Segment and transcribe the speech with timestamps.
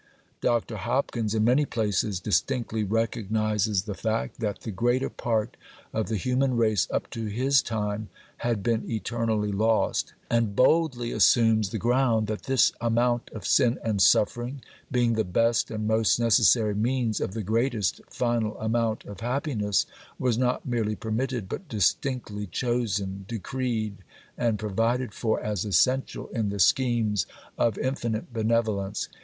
[0.41, 0.77] Dr.
[0.77, 5.55] Hopkins, in many places, distinctly recognizes the fact, that the greater part
[5.93, 11.69] of the human race, up to his time, had been eternally lost; and boldly assumes
[11.69, 14.61] the ground, that this amount of sin and suffering,
[14.91, 19.85] being the best and most necessary means of the greatest final amount of happiness,
[20.17, 23.97] was not merely permitted, but distinctly chosen, decreed,
[24.35, 29.07] and provided for, as essential in the schemes of Infinite Benevolence.